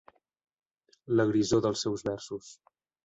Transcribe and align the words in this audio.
La 1.19 1.25
grisor 1.33 1.63
dels 1.67 1.85
seus 1.87 2.09
versos. 2.09 2.53